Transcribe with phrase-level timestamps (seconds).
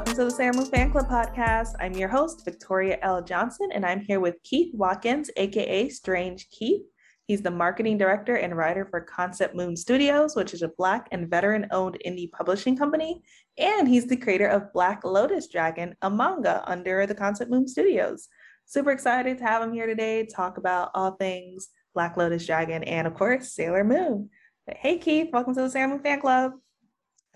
[0.00, 1.74] Welcome to the Sailor Moon Fan Club podcast.
[1.78, 3.20] I'm your host, Victoria L.
[3.20, 6.86] Johnson, and I'm here with Keith Watkins, aka Strange Keith.
[7.26, 11.28] He's the marketing director and writer for Concept Moon Studios, which is a Black and
[11.28, 13.22] veteran owned indie publishing company.
[13.58, 18.26] And he's the creator of Black Lotus Dragon, a manga under the Concept Moon Studios.
[18.64, 22.82] Super excited to have him here today, to talk about all things Black Lotus Dragon
[22.84, 24.30] and, of course, Sailor Moon.
[24.66, 26.52] But hey, Keith, welcome to the Sailor Moon Fan Club.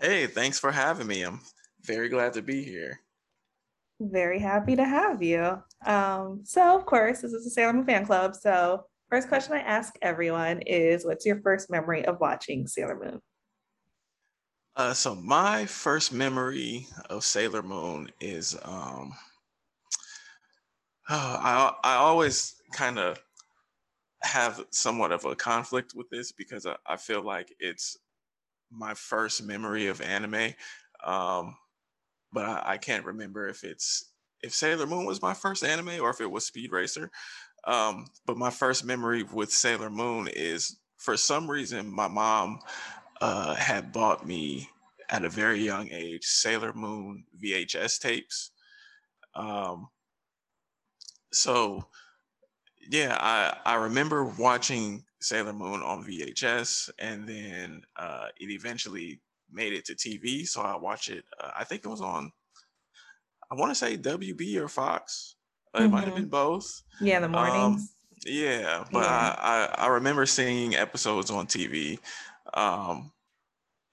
[0.01, 1.21] Hey, thanks for having me.
[1.21, 1.41] I'm
[1.85, 2.99] very glad to be here.
[3.99, 5.61] Very happy to have you.
[5.85, 8.35] Um, so, of course, this is a Sailor Moon fan club.
[8.35, 13.21] So, first question I ask everyone is what's your first memory of watching Sailor Moon?
[14.75, 19.13] Uh, so, my first memory of Sailor Moon is um,
[21.09, 23.17] oh, I, I always kind of
[24.23, 27.97] have somewhat of a conflict with this because I, I feel like it's
[28.71, 30.53] my first memory of anime.
[31.03, 31.55] Um,
[32.35, 34.11] but I, I, can't remember if it's
[34.43, 37.09] if Sailor Moon was my first anime or if it was Speed Racer.
[37.65, 42.59] Um, but my first memory with Sailor Moon is for some reason my mom
[43.21, 44.69] uh, had bought me
[45.09, 48.51] at a very young age Sailor Moon VHS tapes.
[49.33, 49.87] Um,
[51.31, 51.85] so
[52.91, 59.21] yeah, I I remember watching Sailor Moon on VHS, and then uh, it eventually
[59.55, 60.47] made it to TV.
[60.47, 61.23] So I watch it.
[61.39, 62.31] Uh, I think it was on.
[63.51, 65.35] I want to say WB or Fox.
[65.73, 65.85] Uh, mm-hmm.
[65.85, 66.83] It might have been both.
[67.01, 67.81] Yeah, the mornings.
[67.81, 67.89] Um,
[68.25, 69.35] yeah, but yeah.
[69.39, 71.99] I, I, I remember seeing episodes on TV,
[72.53, 73.11] um,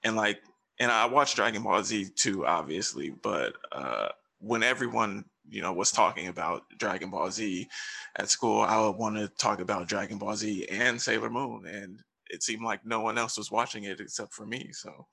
[0.03, 0.41] and like
[0.79, 3.11] and I watched Dragon Ball Z too, obviously.
[3.11, 4.09] But uh,
[4.39, 7.67] when everyone you know was talking about Dragon Ball Z
[8.15, 12.01] at school, I would want to talk about Dragon Ball Z and Sailor Moon, and
[12.29, 14.69] it seemed like no one else was watching it except for me.
[14.71, 15.05] So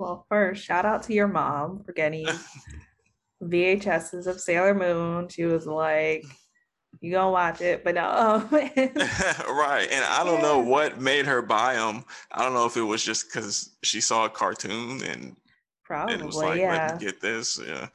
[0.00, 2.26] well, first, shout out to your mom for getting
[3.42, 5.28] VHSs of Sailor Moon.
[5.28, 6.24] She was like,
[7.00, 8.48] you gonna watch it, but no.
[8.50, 9.88] right.
[9.92, 12.04] And I don't know what made her buy them.
[12.32, 15.36] I don't know if it was just because she saw a cartoon and
[15.84, 16.88] probably and was like, yeah.
[16.88, 17.60] let me get this.
[17.62, 17.88] Yeah.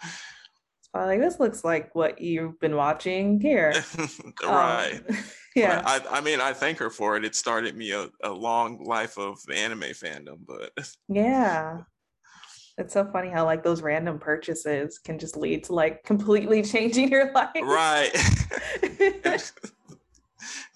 [0.79, 3.73] It's probably like this looks like what you've been watching here.
[4.43, 5.01] right.
[5.09, 5.17] Um,
[5.55, 5.81] yeah.
[5.85, 7.25] I, I mean, I thank her for it.
[7.25, 10.71] It started me a, a long life of anime fandom, but
[11.09, 11.81] yeah.
[12.77, 17.09] It's so funny how like those random purchases can just lead to like completely changing
[17.09, 17.49] your life.
[17.61, 18.11] Right.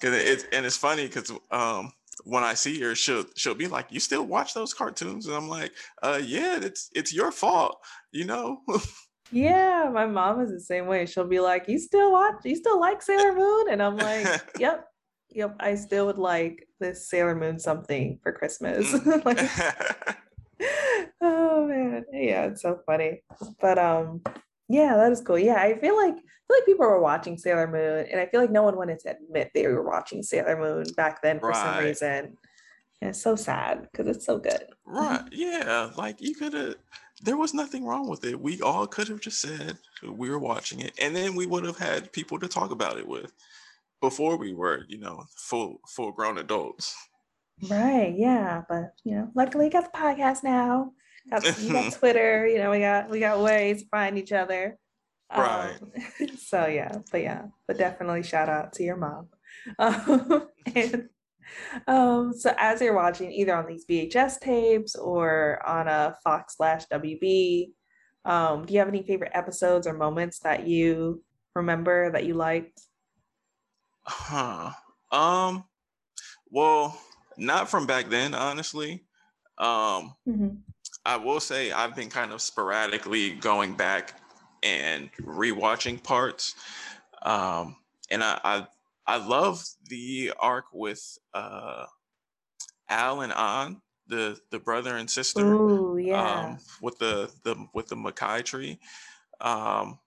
[0.02, 1.92] Cause it's and it's funny because um
[2.24, 5.48] when I see her, she'll she'll be like, "You still watch those cartoons?" And I'm
[5.48, 5.72] like,
[6.02, 7.80] "Uh, yeah, it's it's your fault,
[8.12, 8.62] you know."
[9.32, 11.06] yeah, my mom is the same way.
[11.06, 12.36] She'll be like, "You still watch?
[12.44, 14.28] You still like Sailor Moon?" And I'm like,
[14.60, 14.86] "Yep,
[15.30, 15.56] yep.
[15.60, 18.94] I still would like this Sailor Moon something for Christmas."
[19.26, 19.50] like,
[21.22, 21.68] oh
[22.40, 23.22] yeah, it's so funny.
[23.62, 24.22] But um,
[24.68, 25.40] yeah, that is cool.
[25.40, 28.42] Yeah, I feel like I feel like people were watching Sailor Moon, and I feel
[28.42, 31.58] like no one wanted to admit they were watching Sailor Moon back then for right.
[31.76, 32.38] some reason.
[33.02, 34.66] And it's so sad because it's so good.
[34.86, 35.24] Right?
[35.32, 36.76] Yeah, like you could have.
[37.22, 38.40] There was nothing wrong with it.
[38.40, 41.78] We all could have just said we were watching it, and then we would have
[41.78, 43.34] had people to talk about it with
[44.02, 46.96] before we were, you know, full full grown adults.
[47.70, 48.14] Right.
[48.16, 48.62] Yeah.
[48.70, 50.92] But you know, luckily we got the podcast now.
[51.30, 54.78] Got, we got Twitter, you know, we got we got ways to find each other.
[55.36, 55.78] Right.
[55.82, 55.92] Um,
[56.38, 59.28] so yeah, but yeah, but definitely shout out to your mom.
[59.78, 61.10] Um, and
[61.88, 66.86] um, so as you're watching either on these VHS tapes or on a Fox slash
[66.92, 67.72] WB,
[68.26, 71.24] um, do you have any favorite episodes or moments that you
[71.56, 72.82] remember that you liked?
[74.04, 74.72] Huh.
[75.12, 75.66] Um.
[76.52, 77.00] Well,
[77.38, 79.06] not from back then, honestly.
[79.58, 80.56] Um, mm-hmm.
[81.06, 84.20] I will say I've been kind of sporadically going back
[84.64, 86.56] and rewatching parts.
[87.22, 87.78] Um,
[88.12, 88.68] and I, I,
[89.08, 91.86] I love the arc with uh,
[92.90, 95.42] Al and An, the the brother and sister.
[95.42, 96.42] Ooh, yeah.
[96.42, 98.80] Um, with the the with the Makai tree.
[99.42, 100.00] Um,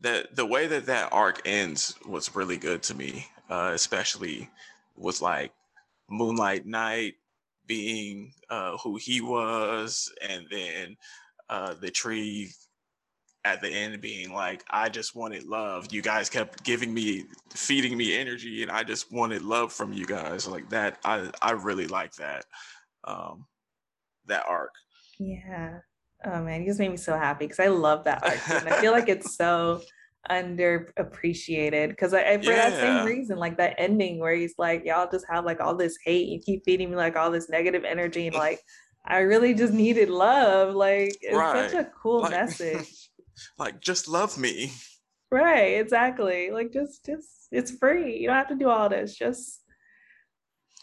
[0.00, 4.50] the the way that that arc ends was really good to me, uh, especially
[4.96, 5.52] was like
[6.08, 7.14] Moonlight Knight
[7.66, 10.96] being uh, who he was, and then
[11.48, 12.50] uh, the tree
[13.44, 15.86] at the end being like, I just wanted love.
[15.92, 17.24] You guys kept giving me,
[17.54, 20.46] feeding me energy, and I just wanted love from you guys.
[20.48, 22.44] Like that, I I really like that
[23.04, 23.46] um,
[24.26, 24.72] that arc.
[25.18, 25.78] Yeah.
[26.24, 28.48] Oh man, you just made me so happy because I love that arc.
[28.50, 29.80] and I feel like it's so
[30.30, 32.70] underappreciated because I, I, for yeah.
[32.70, 35.96] that same reason, like that ending where he's like, y'all just have like all this
[36.04, 38.60] hate, you keep feeding me like all this negative energy, and like
[39.04, 40.74] I really just needed love.
[40.74, 41.70] Like it's right.
[41.70, 43.10] such a cool like, message.
[43.58, 44.72] like just love me.
[45.30, 46.50] Right, exactly.
[46.50, 48.18] Like just just it's free.
[48.18, 49.16] You don't have to do all this.
[49.16, 49.62] Just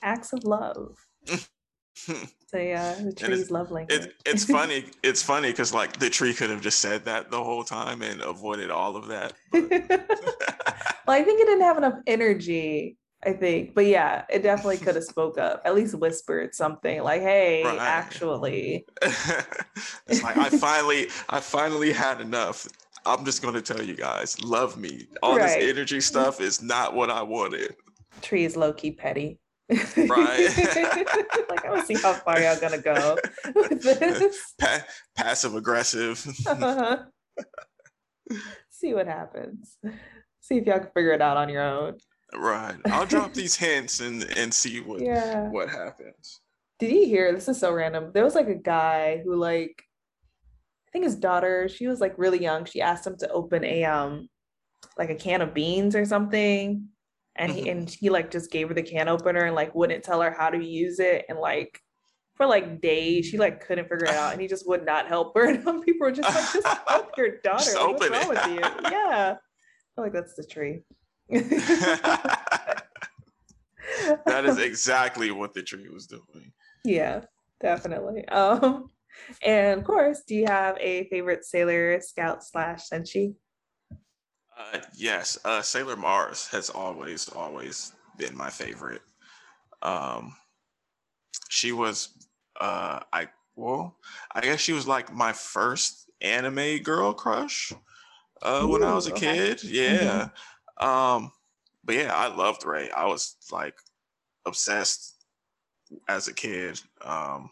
[0.01, 0.95] acts of love.
[2.57, 4.05] yeah, the tree's love language.
[4.05, 4.85] It, it's funny.
[5.01, 8.21] It's funny because like the tree could have just said that the whole time and
[8.21, 9.33] avoided all of that.
[9.53, 9.65] well,
[11.07, 12.97] I think it didn't have enough energy.
[13.25, 15.61] I think, but yeah, it definitely could have spoke up.
[15.63, 17.79] At least whispered something like, "Hey, right.
[17.79, 22.67] actually." it's like I finally, I finally had enough.
[23.05, 25.07] I'm just going to tell you guys, love me.
[25.21, 25.59] All right.
[25.59, 27.75] this energy stuff is not what I wanted.
[28.21, 29.39] Tree is low key petty.
[29.69, 30.49] Right.
[31.49, 33.17] like I want to see how far y'all gonna go
[33.55, 34.53] with this.
[34.59, 36.25] Pa- passive aggressive.
[36.45, 36.97] uh-huh.
[38.69, 39.77] See what happens.
[40.41, 41.97] See if y'all can figure it out on your own.
[42.35, 42.75] Right.
[42.87, 45.49] I'll drop these hints and and see what yeah.
[45.49, 46.41] what happens.
[46.79, 47.31] Did you hear?
[47.31, 48.11] This is so random.
[48.13, 49.81] There was like a guy who like
[50.87, 52.65] I think his daughter, she was like really young.
[52.65, 54.27] She asked him to open a um
[54.97, 56.89] like a can of beans or something
[57.35, 57.69] and he mm-hmm.
[57.69, 60.49] and he like just gave her the can opener and like wouldn't tell her how
[60.49, 61.25] to use it.
[61.29, 61.79] And like
[62.35, 64.33] for like days she like couldn't figure it out.
[64.33, 65.45] And he just would not help her.
[65.53, 67.71] And people were just like just help your daughter.
[67.75, 68.59] Like, what's wrong with you?
[68.91, 69.35] Yeah.
[69.35, 70.81] I feel like that's the tree.
[74.25, 76.51] That is exactly what the tree was doing.
[76.83, 77.21] Yeah
[77.61, 78.27] definitely.
[78.27, 78.89] Um
[79.41, 83.35] and of course do you have a favorite sailor scout slash senshi
[84.57, 89.01] uh, yes, uh, Sailor Mars has always, always been my favorite.
[89.81, 90.35] Um,
[91.49, 92.09] she was,
[92.59, 93.97] uh, I well,
[94.31, 97.71] I guess she was like my first anime girl crush
[98.41, 99.35] uh, Ooh, when I was a okay.
[99.35, 99.57] kid.
[99.59, 99.73] Mm-hmm.
[99.73, 100.29] Yeah.
[100.79, 100.87] Mm-hmm.
[100.87, 101.31] Um,
[101.83, 102.89] but yeah, I loved Ray.
[102.89, 103.75] I was like
[104.45, 105.25] obsessed
[106.07, 106.79] as a kid.
[107.01, 107.49] Um,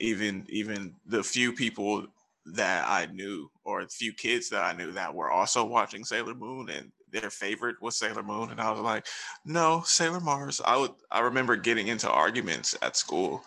[0.00, 2.06] even even the few people
[2.54, 6.34] that I knew, or a few kids that I knew that were also watching Sailor
[6.34, 9.06] Moon, and their favorite was Sailor Moon, and I was like,
[9.44, 10.60] no, Sailor Mars.
[10.64, 10.92] I would.
[11.10, 13.42] I remember getting into arguments at school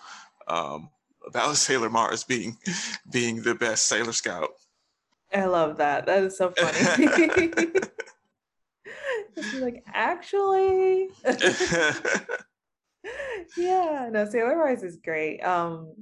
[0.47, 0.89] um,
[1.27, 2.57] about Sailor Mars being
[3.11, 4.49] being the best Sailor Scout.
[5.33, 6.05] I love that.
[6.05, 7.07] That is so funny.
[9.61, 11.09] like actually.
[13.57, 15.39] yeah, no, Sailor Mars is great.
[15.39, 15.93] Um,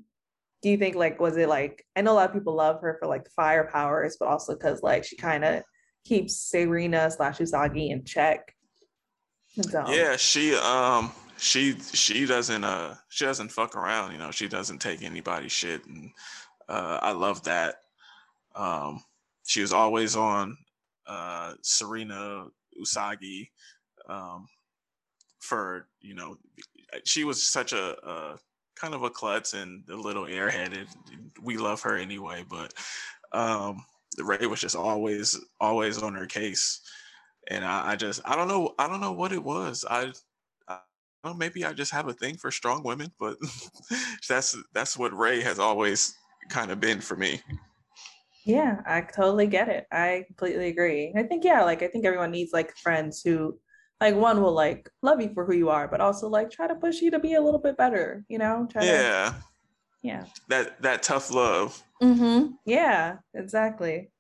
[0.62, 2.98] do you think like was it like I know a lot of people love her
[3.00, 5.64] for like the fire powers, but also because like she kind of
[6.04, 8.56] keeps Serena slash Usagi in check.
[9.62, 9.86] So.
[9.88, 14.80] Yeah, she um she she doesn't uh she doesn't fuck around, you know, she doesn't
[14.80, 16.12] take anybody's shit and
[16.68, 17.76] uh I love that.
[18.56, 19.02] Um
[19.46, 20.58] she was always on
[21.08, 22.46] uh Serena
[22.80, 23.50] Usagi
[24.08, 24.48] um
[25.40, 26.38] for, you know,
[27.06, 28.38] she was such a, a
[28.80, 30.88] kind of a klutz and a little airheaded.
[31.42, 32.74] We love her anyway, but
[33.32, 33.84] um,
[34.20, 36.82] Rei was just always always on her case,
[37.50, 39.86] and I, I just I don't know I don't know what it was.
[39.90, 40.12] I,
[41.24, 43.38] know, maybe I just have a thing for strong women, but
[44.30, 46.16] that's that's what Ray has always
[46.50, 47.42] kind of been for me.
[48.46, 49.86] Yeah, I totally get it.
[49.92, 51.14] I completely agree.
[51.16, 53.60] I think yeah, like I think everyone needs like friends who
[54.02, 56.76] like one will like love you for who you are, but also like try to
[56.76, 58.68] push you to be a little bit better, you know?
[58.72, 59.30] Try yeah.
[59.30, 59.36] To,
[60.02, 60.26] yeah.
[60.48, 61.84] That that tough love.
[62.02, 62.54] Mm-hmm.
[62.66, 64.12] Yeah, exactly.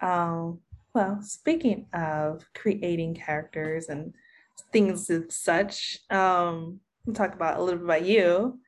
[0.00, 0.60] Um,
[0.94, 4.14] well, speaking of creating characters and
[4.72, 8.58] things of such, um, we'll talk about a little bit about you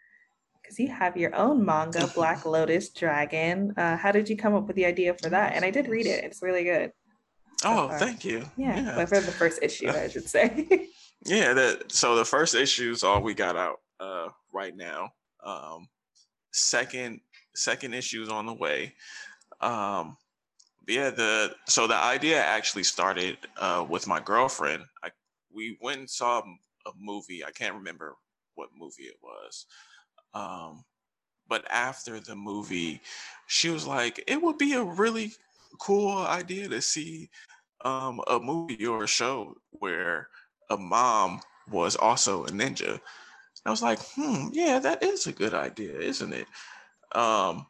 [0.63, 3.73] because you have your own manga, Black Lotus Dragon.
[3.77, 5.55] Uh, how did you come up with the idea for that?
[5.55, 6.93] And I did read it; it's really good.
[7.65, 8.45] Oh, thank you.
[8.57, 9.07] Yeah, yeah.
[9.07, 10.89] for the first issue, I should say.
[11.25, 15.13] yeah, that so the first issue is all we got out uh, right now.
[15.45, 15.89] Um,
[16.53, 17.21] second
[17.55, 18.95] second issue is on the way.
[19.61, 20.17] Um,
[20.89, 24.85] yeah, the so the idea actually started uh, with my girlfriend.
[25.03, 25.11] I
[25.55, 26.41] we went and saw
[26.87, 27.45] a movie.
[27.45, 28.17] I can't remember
[28.55, 29.67] what movie it was.
[30.35, 30.85] Um,
[31.49, 33.01] but after the movie,
[33.47, 35.33] she was like, "It would be a really
[35.79, 37.31] cool idea to see
[37.85, 40.29] um, a movie or a show where
[40.71, 43.01] a mom was also a ninja.
[43.65, 46.47] I was like, hmm, yeah, that is a good idea, isn't it?
[47.15, 47.67] Um,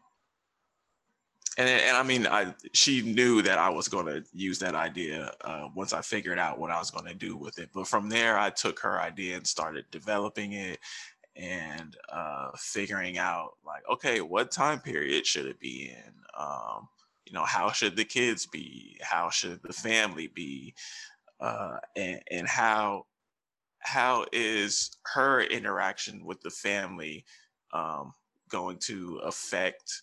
[1.59, 5.35] and and I mean, I she knew that I was going to use that idea
[5.43, 7.69] uh, once I figured out what I was going to do with it.
[7.75, 10.79] But from there, I took her idea and started developing it
[11.37, 16.13] and uh, figuring out like, okay, what time period should it be in?
[16.39, 16.89] Um,
[17.27, 20.75] you know how should the kids be how should the family be
[21.41, 23.05] uh, and, and how
[23.81, 27.25] how is her interaction with the family
[27.73, 28.13] um,
[28.49, 30.03] going to affect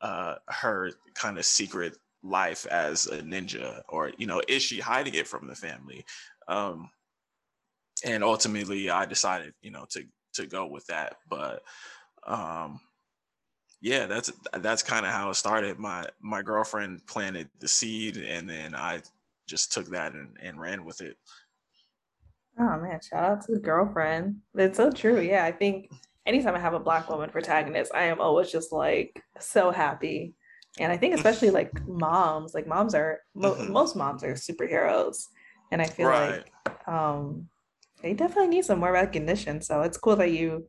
[0.00, 5.14] uh, her kind of secret life as a ninja, or you know, is she hiding
[5.14, 6.04] it from the family?
[6.48, 6.90] Um,
[8.04, 11.16] and ultimately, I decided, you know, to to go with that.
[11.28, 11.62] But
[12.26, 12.80] um,
[13.82, 15.78] yeah, that's that's kind of how it started.
[15.78, 19.02] My my girlfriend planted the seed, and then I
[19.48, 21.16] just took that and, and ran with it.
[22.58, 24.36] Oh man, shout out to the girlfriend.
[24.54, 25.20] That's so true.
[25.20, 25.90] Yeah, I think
[26.24, 30.34] anytime I have a black woman protagonist, I am always just like so happy.
[30.78, 33.72] And I think especially like moms, like moms are mo- mm-hmm.
[33.72, 35.26] most moms are superheroes,
[35.72, 36.44] and I feel right.
[36.66, 37.48] like um,
[38.00, 39.60] they definitely need some more recognition.
[39.60, 40.68] So it's cool that you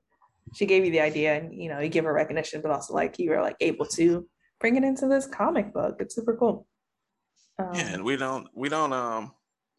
[0.53, 3.19] she gave you the idea and you know you give her recognition, but also like
[3.19, 4.27] you were like able to
[4.59, 5.97] bring it into this comic book.
[5.99, 6.67] It's super cool.
[7.59, 9.31] Um, yeah, and we don't we don't um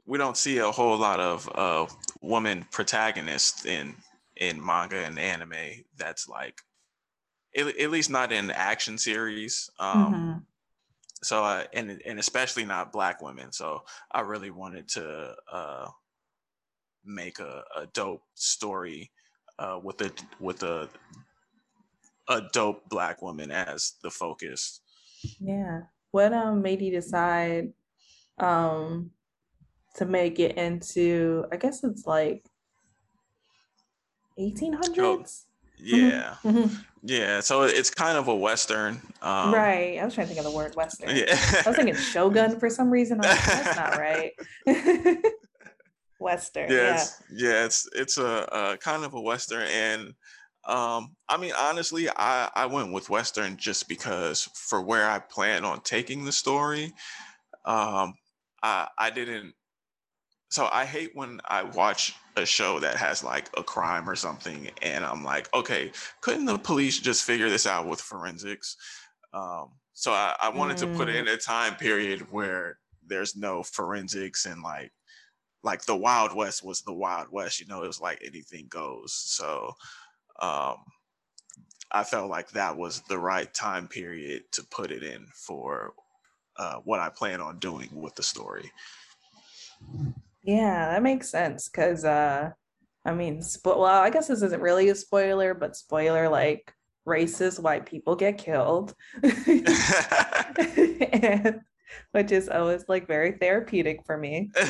[0.06, 1.86] we don't see a whole lot of uh
[2.20, 3.94] woman protagonists in
[4.36, 6.60] in manga and anime that's like
[7.56, 10.38] at, at least not in action series um mm-hmm.
[11.22, 15.86] so uh, and and especially not black women so i really wanted to uh
[17.04, 19.10] make a, a dope story
[19.58, 20.88] uh with a with a
[22.28, 24.80] a dope black woman as the focus.
[25.40, 25.82] Yeah.
[26.10, 27.72] What um made you decide
[28.38, 29.10] um
[29.94, 32.44] to make it into i guess it's like
[34.38, 35.24] 1800s oh,
[35.78, 36.34] yeah.
[36.44, 36.74] Mm-hmm.
[37.04, 39.98] yeah so it's kind of a western um, right.
[39.98, 41.16] I was trying to think of the word western.
[41.16, 41.38] Yeah.
[41.64, 43.16] I was thinking shogun for some reason.
[43.16, 44.32] Like, that's not right
[46.24, 50.14] western yeah yeah it's, yeah it's, it's a, a kind of a western and
[50.66, 55.62] um, I mean, honestly, I, I went with Western just because for where I plan
[55.62, 56.94] on taking the story,
[57.66, 58.14] um,
[58.62, 59.52] I, I didn't
[60.54, 64.70] so I hate when I watch a show that has like a crime or something,
[64.82, 65.90] and I'm like, okay,
[66.20, 68.76] couldn't the police just figure this out with forensics?
[69.32, 70.80] Um, so I, I wanted mm.
[70.82, 71.34] to put in mm.
[71.34, 74.92] a time period where there's no forensics and like
[75.64, 79.12] like the Wild West was the Wild West, you know, it was like anything goes.
[79.12, 79.72] So
[80.40, 80.76] um
[81.90, 85.94] I felt like that was the right time period to put it in for
[86.56, 88.70] uh, what I plan on doing with the story.
[90.42, 92.50] Yeah, that makes sense because uh
[93.06, 96.72] I mean, spo- well, I guess this isn't really a spoiler, but spoiler like
[97.06, 98.94] racist white people get killed.
[101.12, 101.60] and,
[102.12, 104.50] which is always like very therapeutic for me.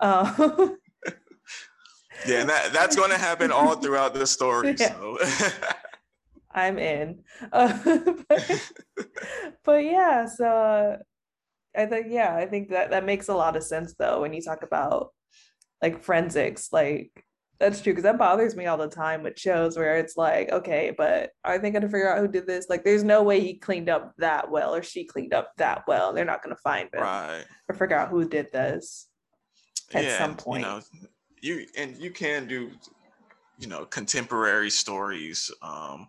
[0.00, 0.76] Um,
[2.26, 4.74] yeah, that, that's going to happen all throughout the story.
[4.78, 4.94] Yeah.
[4.94, 5.18] So.
[6.52, 7.22] I'm in.
[7.52, 7.78] Uh,
[8.28, 8.72] but,
[9.64, 10.98] but, yeah, so
[11.76, 14.42] I think yeah, I think that that makes a lot of sense though when you
[14.42, 15.10] talk about
[15.82, 17.10] like forensics, like
[17.58, 20.94] that's true because that bothers me all the time with shows where it's like, okay,
[20.96, 22.66] but are they going to figure out who did this?
[22.68, 26.12] Like, there's no way he cleaned up that well or she cleaned up that well.
[26.12, 27.44] They're not going to find it right.
[27.68, 29.08] or figure out who did this
[29.94, 30.62] at yeah, some point.
[30.62, 30.80] You know,
[31.40, 32.70] you and you can do,
[33.58, 36.08] you know, contemporary stories um,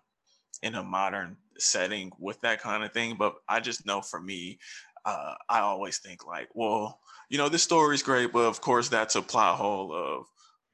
[0.63, 3.16] in a modern setting with that kind of thing.
[3.18, 4.60] But I just know for me,
[5.06, 7.00] uh, I always think like, well,
[7.30, 10.25] you know, this story's great, but of course that's a plot hole of,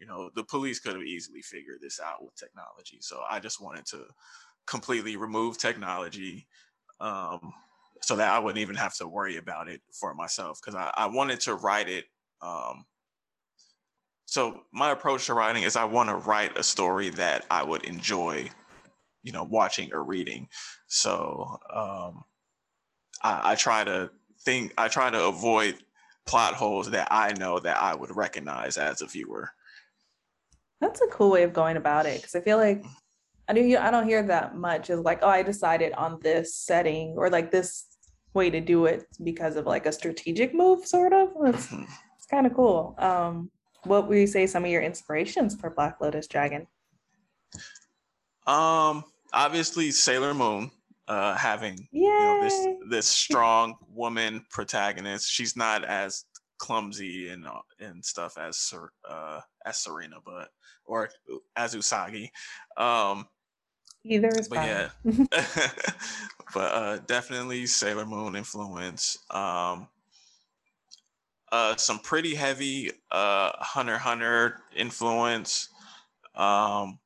[0.04, 2.98] you know, the police could have easily figured this out with technology.
[3.00, 4.04] So I just wanted to
[4.68, 6.46] completely remove technology
[7.00, 7.54] um,
[8.02, 11.06] so that I wouldn't even have to worry about it for myself because I, I,
[11.06, 12.04] wanted to write it.
[12.42, 12.84] Um,
[14.26, 17.86] so my approach to writing is I want to write a story that I would
[17.86, 18.50] enjoy,
[19.22, 20.50] you know, watching or reading.
[20.88, 22.24] So um,
[23.24, 25.78] I, I try to think I try to avoid
[26.26, 29.50] plot holes that I know that I would recognize as a viewer.
[30.84, 32.84] That's a cool way of going about it because I feel like
[33.48, 37.16] I do I don't hear that much as like oh I decided on this setting
[37.16, 37.86] or like this
[38.34, 41.30] way to do it because of like a strategic move sort of.
[41.46, 41.84] It's, mm-hmm.
[42.18, 42.96] it's kind of cool.
[42.98, 43.50] Um,
[43.86, 46.68] what would you say some of your inspirations for Black Lotus Dragon?
[48.46, 50.70] Um, obviously Sailor Moon
[51.08, 55.32] uh, having you know, this this strong woman protagonist.
[55.32, 56.26] She's not as
[56.64, 58.74] clumsy and uh, and stuff as
[59.10, 60.48] uh, as Serena, but
[60.86, 61.10] or
[61.58, 62.30] as Usagi.
[62.78, 63.28] Um,
[64.06, 64.68] Either is but fine.
[64.68, 64.90] yeah,
[66.54, 69.18] but uh, definitely Sailor Moon influence.
[69.30, 69.90] Um,
[71.52, 75.68] uh, some pretty heavy uh, Hunter Hunter influence.
[76.34, 76.98] Um,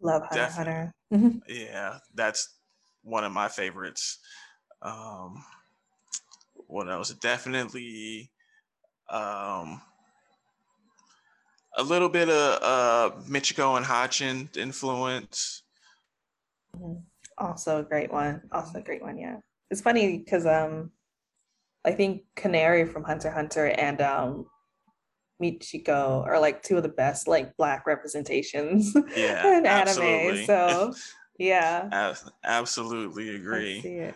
[0.00, 0.94] Love Hunter Hunter.
[1.48, 2.54] yeah, that's
[3.02, 4.20] one of my favorites.
[4.80, 5.42] Um,
[6.68, 7.10] what else?
[7.14, 8.30] Definitely
[9.10, 9.80] um,
[11.76, 15.62] a little bit of uh, Michiko and Hatchin influence.
[16.76, 17.00] Mm-hmm.
[17.38, 18.42] Also a great one.
[18.52, 19.18] Also a great one.
[19.18, 19.36] Yeah.
[19.70, 20.90] It's funny because um,
[21.84, 24.46] I think Canary from Hunter Hunter and um,
[25.42, 30.44] Michiko are like two of the best like black representations yeah, in anime.
[30.44, 30.92] So
[31.38, 32.14] yeah,
[32.44, 34.12] absolutely agree.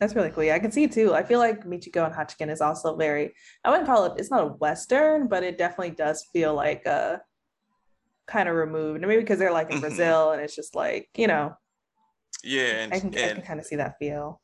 [0.00, 0.44] That's really cool.
[0.44, 1.14] Yeah, I can see too.
[1.14, 3.34] I feel like Michiko and Hatchin is also very.
[3.64, 4.12] I wouldn't call it.
[4.16, 7.20] It's not a western, but it definitely does feel like a
[8.28, 9.00] kind of removed.
[9.00, 9.88] Maybe because they're like in mm-hmm.
[9.88, 11.54] Brazil, and it's just like you know.
[12.44, 14.40] Yeah, and, I can I can kind of see that feel.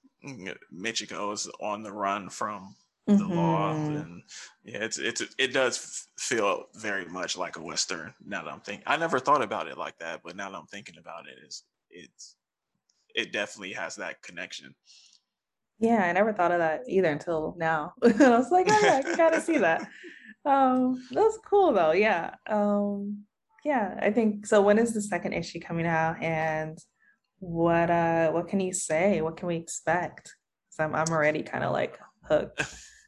[0.75, 2.75] Michiko is on the run from
[3.07, 3.35] the mm-hmm.
[3.35, 4.23] law and
[4.65, 8.83] yeah it's it's it does feel very much like a western now that i'm thinking
[8.87, 11.65] i never thought about it like that but now that i'm thinking about it it's
[11.91, 12.37] it's
[13.15, 14.75] it definitely has that connection
[15.79, 17.93] yeah i never thought of that either until now.
[18.03, 19.87] I was like oh, yeah, i gotta see that.
[20.47, 22.35] Um that's cool though yeah.
[22.47, 23.25] Um
[23.65, 26.79] yeah i think so when is the second issue coming out and
[27.39, 29.23] what uh what can you say?
[29.23, 30.35] What can we expect?
[30.69, 32.63] So i'm, I'm already kind of like hooked.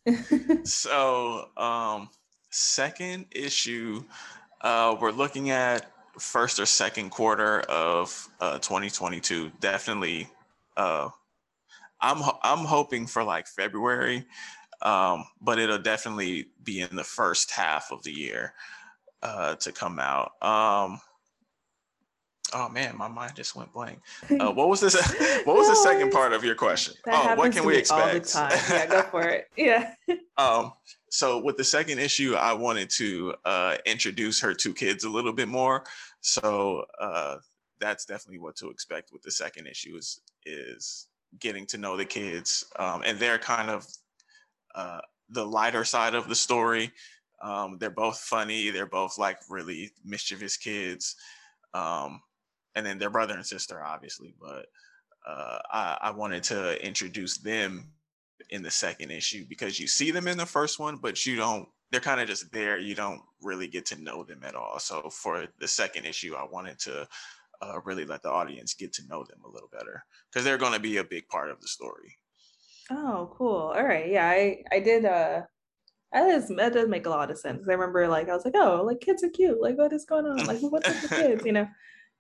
[0.65, 2.09] So um
[2.51, 4.03] second issue
[4.63, 10.29] uh we're looking at first or second quarter of uh 2022 definitely
[10.77, 11.11] uh
[12.07, 14.25] i'm i'm hoping for like february
[14.83, 18.53] um but it'll definitely be in the first half of the year
[19.23, 21.01] uh to come out um
[22.53, 23.99] Oh man, my mind just went blank.
[24.31, 24.95] Uh, what was this?
[25.45, 26.95] What was the second part of your question?
[27.05, 28.07] That oh, what can we expect?
[28.07, 28.59] All the time.
[28.71, 29.49] Yeah, go for it.
[29.57, 29.95] Yeah.
[30.39, 30.73] um.
[31.11, 35.33] So with the second issue, I wanted to uh, introduce her two kids a little
[35.33, 35.85] bit more.
[36.21, 37.39] So uh,
[37.81, 41.09] that's definitely what to expect with the second issue is is
[41.41, 43.87] getting to know the kids, um, and they're kind of
[44.75, 46.93] uh, the lighter side of the story.
[47.43, 48.71] Um, they're both funny.
[48.71, 51.17] They're both like really mischievous kids.
[51.75, 52.21] Um,
[52.75, 54.35] and then their brother and sister, obviously.
[54.41, 54.67] But
[55.27, 57.91] uh, I, I wanted to introduce them
[58.51, 61.69] in the second issue because you see them in the first one, but you don't.
[61.91, 62.79] They're kind of just there.
[62.79, 64.79] You don't really get to know them at all.
[64.81, 67.09] So for the second issue, I wanted to
[67.63, 70.73] uh, really let the audience get to know them a little better because they're going
[70.73, 72.17] to be a big part of the story.
[72.91, 73.73] Oh, cool.
[73.77, 74.09] All right.
[74.09, 75.05] Yeah, I I did.
[75.05, 75.43] Uh,
[76.13, 77.67] that is that does make a lot of sense.
[77.69, 79.61] I remember like I was like, oh, like kids are cute.
[79.61, 80.47] Like what is going on?
[80.47, 81.45] Like what's with the kids?
[81.45, 81.69] You know.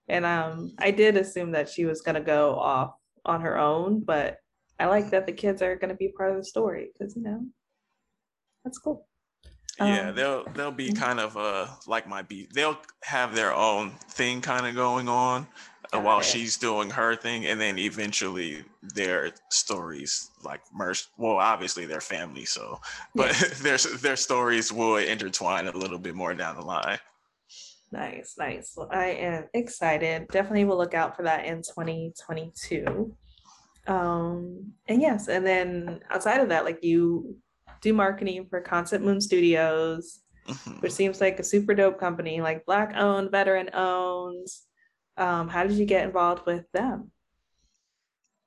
[0.08, 2.94] And um, I did assume that she was gonna go off
[3.24, 4.38] on her own, but
[4.78, 7.44] I like that the kids are gonna be part of the story because you know
[8.64, 9.05] that's cool.
[9.78, 11.02] Yeah, um, they'll they'll be mm-hmm.
[11.02, 12.52] kind of uh like my beat.
[12.52, 15.46] They'll have their own thing kind of going on
[15.92, 16.24] uh, while it.
[16.24, 21.06] she's doing her thing, and then eventually their stories like merge.
[21.18, 22.80] Well, obviously their family, so
[23.14, 23.48] but yeah.
[23.62, 26.98] their their stories will intertwine a little bit more down the line.
[27.92, 28.72] Nice, nice.
[28.76, 30.28] Well, I am excited.
[30.28, 33.14] Definitely will look out for that in 2022.
[33.86, 37.36] Um, and yes, and then outside of that, like you
[37.86, 40.80] do marketing for Concept Moon Studios, mm-hmm.
[40.80, 44.48] which seems like a super dope company, like black owned, veteran owned.
[45.16, 47.10] Um, how did you get involved with them?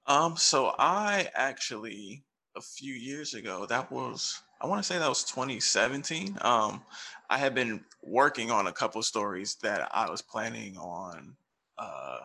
[0.05, 2.23] Um, so I actually
[2.55, 6.37] a few years ago, that was I want to say that was 2017.
[6.41, 6.83] Um,
[7.29, 11.35] I had been working on a couple stories that I was planning on
[11.77, 12.19] uh,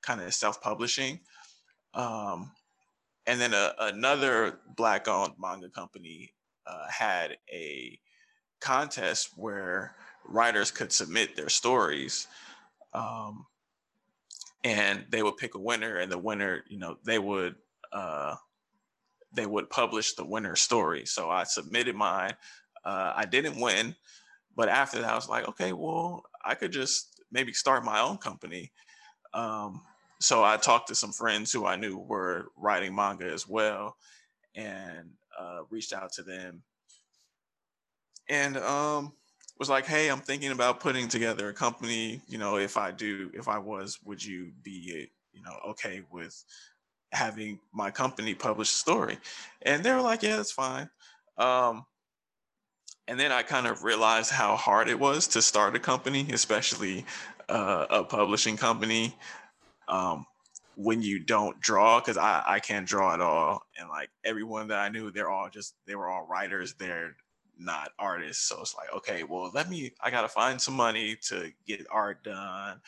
[0.00, 1.20] kind of self-publishing.
[1.92, 2.52] Um,
[3.26, 6.32] and then a, another black-owned manga company
[6.66, 7.98] uh, had a
[8.60, 9.94] contest where
[10.26, 12.26] writers could submit their stories.
[12.92, 13.46] Um,
[14.62, 17.56] and they would pick a winner and the winner, you know, they would
[17.92, 18.34] uh,
[19.32, 21.04] they would publish the winner story.
[21.06, 22.34] So I submitted mine.
[22.84, 23.94] Uh, I didn't win,
[24.56, 28.18] but after that, I was like, okay, well, I could just maybe start my own
[28.18, 28.72] company.
[29.32, 29.82] Um,
[30.20, 33.96] so I talked to some friends who I knew were writing manga as well,
[34.54, 36.62] and uh, reached out to them,
[38.28, 39.12] and um,
[39.58, 42.20] was like, hey, I'm thinking about putting together a company.
[42.26, 46.44] You know, if I do, if I was, would you be, you know, okay with
[47.12, 49.18] having my company publish a story.
[49.62, 50.90] And they were like, yeah, that's fine.
[51.38, 51.84] Um,
[53.06, 57.04] and then I kind of realized how hard it was to start a company, especially
[57.48, 59.16] uh, a publishing company.
[59.88, 60.26] Um,
[60.76, 63.62] when you don't draw, because I, I can't draw at all.
[63.78, 66.74] And like everyone that I knew, they're all just, they were all writers.
[66.74, 67.16] They're
[67.58, 68.48] not artists.
[68.48, 71.86] So it's like, okay, well, let me, I got to find some money to get
[71.90, 72.80] art done.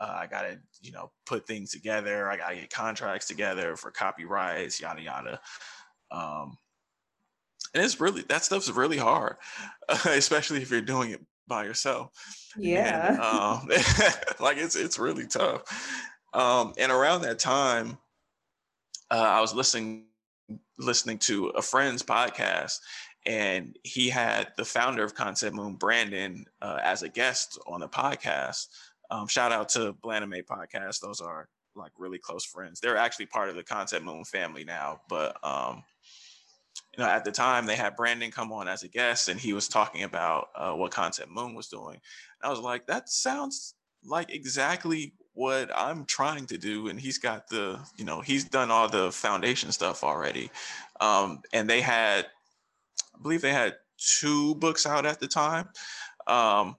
[0.00, 2.28] Uh, I gotta, you know, put things together.
[2.28, 5.40] I gotta get contracts together for copyrights, yada yada.
[6.10, 6.58] Um,
[7.72, 9.36] and it's really that stuff's really hard,
[9.88, 12.10] uh, especially if you're doing it by yourself.
[12.56, 13.12] Yeah.
[13.12, 13.68] And, um,
[14.40, 15.62] like it's it's really tough.
[16.34, 17.98] Um, and around that time,
[19.10, 20.04] uh, I was listening
[20.78, 22.78] listening to a friend's podcast,
[23.26, 27.88] and he had the founder of Concept Moon, Brandon, uh, as a guest on the
[27.88, 28.66] podcast.
[29.10, 32.80] Um, shout out to Blaname Podcast; those are like really close friends.
[32.80, 35.82] They're actually part of the Concept Moon family now, but um,
[36.96, 39.52] you know, at the time they had Brandon come on as a guest, and he
[39.52, 41.94] was talking about uh, what Concept Moon was doing.
[41.94, 46.88] And I was like, that sounds like exactly what I'm trying to do.
[46.88, 50.50] And he's got the, you know, he's done all the foundation stuff already.
[51.00, 52.26] Um, and they had,
[53.14, 55.68] I believe they had two books out at the time.
[56.26, 56.76] Um,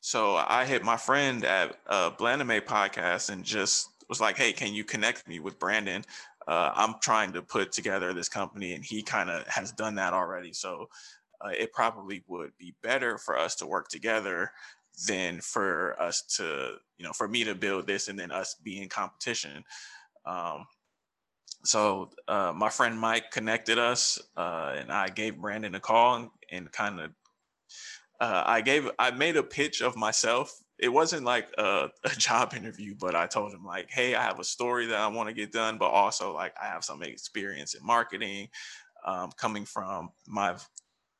[0.00, 4.72] so I hit my friend at uh, Blaname podcast and just was like, "Hey, can
[4.72, 6.04] you connect me with Brandon?
[6.46, 10.12] Uh, I'm trying to put together this company, and he kind of has done that
[10.12, 10.52] already.
[10.52, 10.88] So
[11.40, 14.52] uh, it probably would be better for us to work together
[15.06, 18.80] than for us to, you know, for me to build this and then us be
[18.80, 19.62] in competition.
[20.24, 20.66] Um,
[21.64, 26.28] so uh, my friend Mike connected us, uh, and I gave Brandon a call and,
[26.50, 27.10] and kind of
[28.20, 30.58] uh, I gave I made a pitch of myself.
[30.78, 34.38] It wasn't like a, a, job interview, but I told him like, "Hey, I have
[34.38, 37.74] a story that I want to get done, but also like I have some experience
[37.74, 38.48] in marketing,
[39.04, 40.56] um, coming from my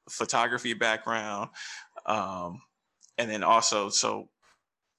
[0.08, 1.50] photography background,
[2.06, 2.60] um,
[3.18, 4.28] and then also so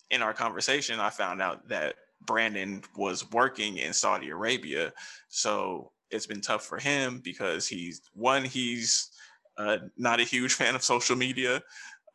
[0.10, 4.94] in our conversation, I found out that Brandon was working in Saudi Arabia,
[5.28, 9.12] so it's been tough for him because he's one he's
[9.58, 11.62] uh, not a huge fan of social media.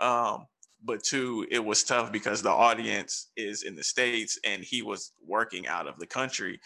[0.00, 0.46] Um,
[0.84, 5.12] but two, it was tough because the audience is in the States and he was
[5.24, 6.58] working out of the country.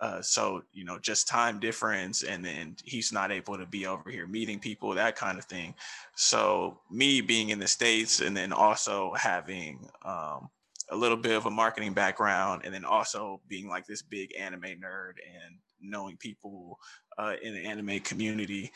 [0.00, 4.10] Uh, so, you know, just time difference, and then he's not able to be over
[4.10, 5.74] here meeting people, that kind of thing.
[6.16, 10.48] So, me being in the States and then also having um,
[10.88, 14.62] a little bit of a marketing background, and then also being like this big anime
[14.62, 16.78] nerd and knowing people
[17.18, 18.72] uh, in the anime community,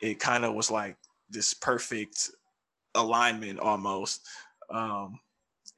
[0.00, 0.96] it kind of was like
[1.28, 2.30] this perfect
[2.94, 4.26] alignment almost.
[4.70, 5.18] Um,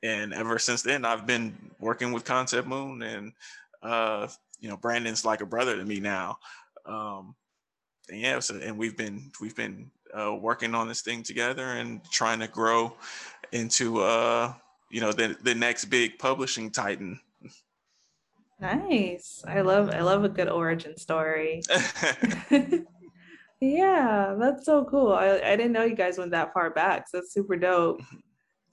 [0.02, 3.32] and ever since then, I've been working with Concept Moon, and
[3.82, 4.28] uh,
[4.60, 6.38] you know, Brandon's like a brother to me now.
[6.86, 7.34] Um,
[8.08, 12.02] and yeah, so, and we've been we've been uh, working on this thing together and
[12.10, 12.94] trying to grow
[13.52, 14.52] into uh,
[14.90, 17.20] you know the the next big publishing titan.
[18.60, 19.42] Nice.
[19.46, 21.62] I love I love a good origin story.
[23.60, 25.12] Yeah, that's so cool.
[25.12, 27.08] I, I didn't know you guys went that far back.
[27.08, 28.00] So that's super dope.
[28.00, 28.16] Mm-hmm.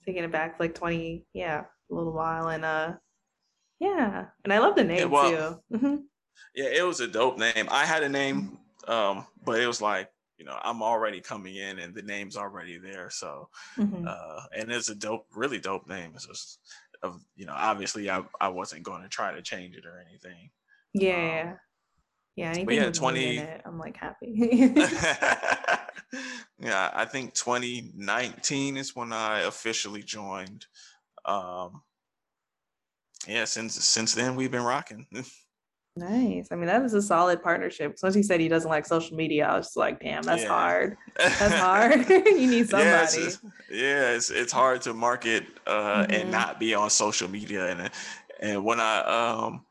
[0.06, 2.48] Taking it back like 20, yeah, a little while.
[2.48, 2.94] And uh
[3.80, 4.26] yeah.
[4.44, 5.76] And I love the name well, too.
[5.76, 5.96] Mm-hmm.
[6.54, 7.68] yeah, it was a dope name.
[7.70, 11.78] I had a name, um, but it was like, you know, I'm already coming in
[11.80, 13.10] and the name's already there.
[13.10, 14.06] So mm-hmm.
[14.06, 16.12] uh and it's a dope, really dope name.
[16.14, 16.60] It's just
[17.02, 20.50] of you know, obviously I, I wasn't going to try to change it or anything.
[20.94, 21.50] Yeah.
[21.52, 21.58] Um,
[22.36, 24.72] yeah, anything yeah, 20 it, I'm like happy.
[26.60, 30.66] yeah, I think 2019 is when I officially joined.
[31.24, 31.82] Um
[33.26, 35.06] yeah, since since then we've been rocking.
[35.98, 36.48] Nice.
[36.52, 37.98] I mean, that is a solid partnership.
[38.02, 40.48] Once he said he doesn't like social media, I was like, damn, that's yeah.
[40.48, 40.96] hard.
[41.16, 42.08] That's hard.
[42.08, 42.88] you need somebody.
[42.88, 46.12] Yeah, it's, yeah, it's, it's hard to market uh, mm-hmm.
[46.12, 47.66] and not be on social media.
[47.66, 47.90] And
[48.40, 49.66] and when I um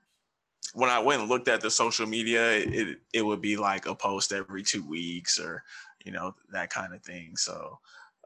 [0.73, 3.95] when I went and looked at the social media, it it would be like a
[3.95, 5.63] post every two weeks or
[6.03, 7.37] you know that kind of thing.
[7.37, 7.79] So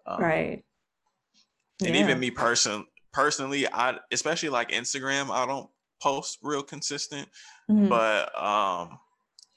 [0.07, 0.63] um, right,
[1.85, 2.01] and yeah.
[2.01, 5.69] even me person personally, I especially like Instagram, I don't
[6.01, 7.27] post real consistent,
[7.69, 7.87] mm-hmm.
[7.87, 8.97] but um,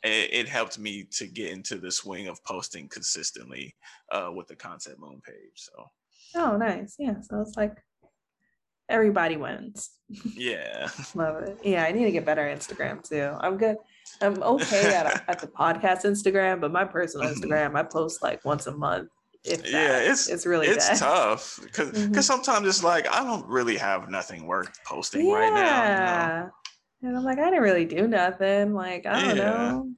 [0.02, 3.74] it, it, helped me to get into the swing of posting consistently
[4.12, 5.54] uh, with the Concept Moon page.
[5.54, 5.90] So
[6.36, 7.14] oh, nice, yeah.
[7.22, 7.76] So it's like
[8.88, 9.90] everybody wins.
[10.08, 10.88] Yeah.
[11.14, 11.58] Love it.
[11.62, 13.36] Yeah, I need to get better at Instagram too.
[13.40, 13.76] I'm good.
[14.20, 17.42] I'm okay at, at the podcast Instagram, but my personal mm-hmm.
[17.42, 19.08] Instagram, I post like once a month.
[19.44, 20.98] Yeah, it's it's really it's bad.
[20.98, 22.20] tough because because mm-hmm.
[22.20, 25.35] sometimes it's like I don't really have nothing worth posting yeah.
[25.35, 26.35] right now.
[26.35, 26.50] You know?
[27.02, 28.72] And I'm like, I didn't really do nothing.
[28.72, 29.44] Like I don't yeah.
[29.44, 29.90] know.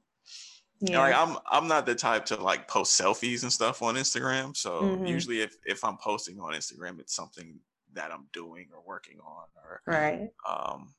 [0.81, 0.99] Yeah.
[0.99, 4.55] like I'm I'm not the type to like post selfies and stuff on Instagram.
[4.55, 5.05] So mm-hmm.
[5.05, 7.59] usually if if I'm posting on Instagram, it's something
[7.93, 10.29] that I'm doing or working on or right.
[10.47, 10.93] Um,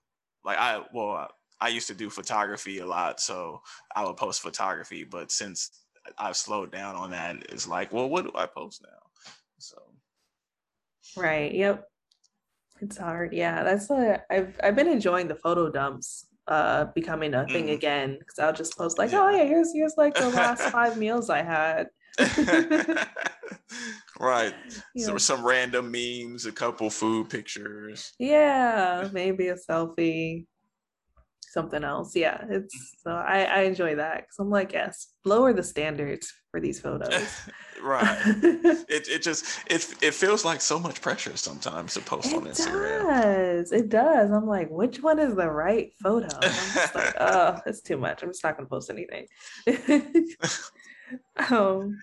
[0.44, 1.28] like I well,
[1.60, 3.60] I used to do photography a lot, so
[3.94, 5.04] I would post photography.
[5.04, 5.70] But since
[6.16, 9.32] I've slowed down on that, it's like, well, what do I post now?
[9.58, 9.76] So.
[11.16, 11.52] Right.
[11.52, 11.84] Yep.
[12.80, 13.32] It's hard.
[13.32, 17.74] Yeah, that's what I've I've been enjoying the photo dumps uh becoming a thing mm.
[17.74, 19.22] again because I'll just post like, yeah.
[19.22, 21.88] oh yeah, here's here's like the last five meals I had.
[24.20, 24.54] right.
[24.94, 25.06] Yeah.
[25.06, 28.12] So some random memes, a couple food pictures.
[28.18, 30.46] Yeah, maybe a selfie.
[31.58, 32.14] Something else.
[32.14, 36.60] Yeah, it's so I, I enjoy that because I'm like, yes, lower the standards for
[36.60, 37.28] these photos.
[37.82, 38.18] right.
[38.88, 42.44] it it just it it feels like so much pressure sometimes to post it on
[42.44, 43.02] Instagram.
[43.02, 43.72] does.
[43.72, 44.30] It does.
[44.30, 46.26] I'm like, which one is the right photo?
[46.26, 48.22] And I'm just like, oh, it's too much.
[48.22, 49.26] I'm just not gonna post anything.
[51.50, 51.98] um,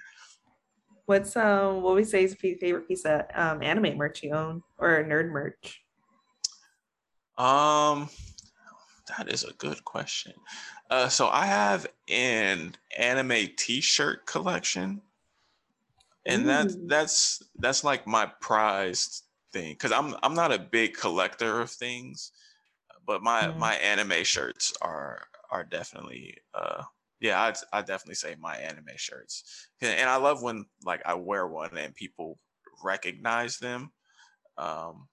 [1.05, 5.01] what's um what we say is favorite piece of um anime merch you own or
[5.03, 5.81] nerd merch?
[7.37, 8.09] Um,
[9.07, 10.33] that is a good question.
[10.89, 15.01] Uh, so I have an anime T-shirt collection,
[16.25, 21.61] and that that's that's like my prized thing because I'm I'm not a big collector
[21.61, 22.31] of things,
[23.05, 23.57] but my Mm.
[23.57, 26.83] my anime shirts are are definitely uh
[27.19, 31.13] yeah I'd I definitely say my anime shirts and and I love when like I
[31.15, 32.39] wear one and people
[32.83, 33.91] recognize them
[34.57, 35.07] um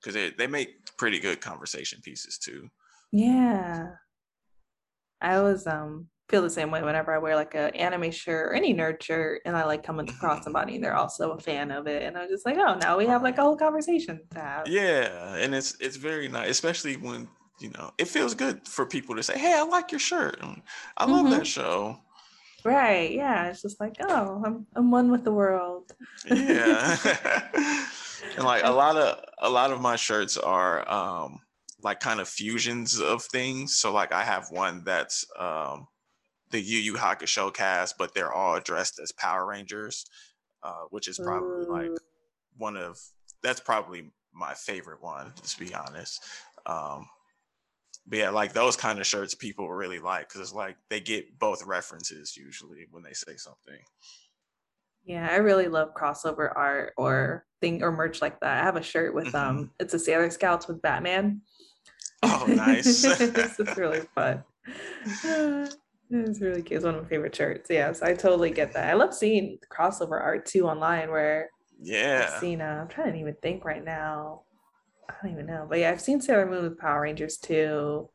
[0.00, 2.68] because they, they make pretty good conversation pieces too
[3.12, 3.90] Yeah.
[5.20, 8.54] I always um feel the same way whenever I wear like a anime shirt or
[8.54, 11.86] any nerd shirt and I like come across somebody and they're also a fan of
[11.86, 14.68] it and I'm just like, oh now we have like a whole conversation to have.
[14.68, 17.28] Yeah, and it's it's very nice, especially when
[17.60, 20.40] you know it feels good for people to say, "Hey, I like your shirt.
[20.96, 21.98] I love that show."
[22.64, 23.12] Right.
[23.12, 23.48] Yeah.
[23.48, 25.92] It's just like, oh, I'm I'm one with the world.
[26.26, 26.96] Yeah,
[28.36, 31.40] and like a lot of a lot of my shirts are um
[31.82, 33.76] like kind of fusions of things.
[33.76, 35.86] So like I have one that's um
[36.50, 40.04] the Yu Yu Hakusho cast, but they're all dressed as Power Rangers,
[40.62, 41.90] uh, which is probably like
[42.56, 42.98] one of
[43.42, 46.22] that's probably my favorite one, to be honest.
[46.66, 47.06] Um,
[48.06, 51.38] but yeah, like those kind of shirts people really like because it's like they get
[51.38, 53.78] both references usually when they say something.
[55.04, 58.60] Yeah, I really love crossover art or thing or merch like that.
[58.60, 59.34] I have a shirt with Mhm.
[59.34, 61.42] um it's a Sailor Scouts with Batman.
[62.24, 63.04] Oh, nice.
[63.04, 64.44] it's, really fun.
[66.14, 66.76] It's really cute.
[66.76, 67.70] It's one of my favorite shirts.
[67.70, 68.90] Yeah, so I totally get that.
[68.90, 71.48] I love seeing crossover art too online where
[71.80, 72.28] yeah.
[72.28, 74.42] I've seen uh, I'm trying to even think right now.
[75.08, 75.66] I don't even know.
[75.66, 78.10] But yeah, I've seen Sailor Moon with Power Rangers too.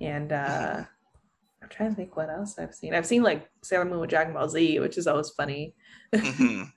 [0.00, 0.84] And uh
[1.62, 2.94] I'm trying to think what else I've seen.
[2.94, 5.74] I've seen like Sailor Moon with Dragon Ball Z, which is always funny.
[6.14, 6.70] Mhm.